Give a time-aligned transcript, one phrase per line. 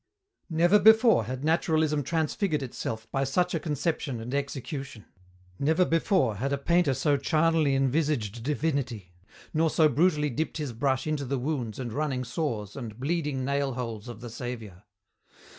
[0.49, 5.05] Never before had naturalism transfigured itself by such a conception and execution.
[5.59, 9.13] Never before had a painter so charnally envisaged divinity
[9.53, 13.75] nor so brutally dipped his brush into the wounds and running sores and bleeding nail
[13.75, 14.85] holes of the Saviour.